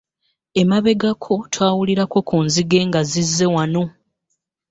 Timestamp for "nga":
2.87-3.01